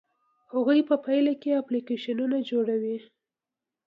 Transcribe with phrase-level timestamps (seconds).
[0.53, 2.97] هغوی په پایله کې اپلیکیشنونه جوړوي.